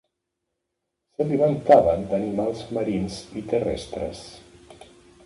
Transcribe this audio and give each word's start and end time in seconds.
S'alimentaven 1.19 2.05
d'animals 2.13 2.63
marins 2.79 3.19
i 3.43 3.45
terrestres. 3.53 4.23